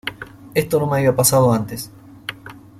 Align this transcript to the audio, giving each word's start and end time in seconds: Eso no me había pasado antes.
Eso 0.55 0.79
no 0.79 0.87
me 0.87 0.97
había 0.97 1.15
pasado 1.15 1.53
antes. 1.53 1.91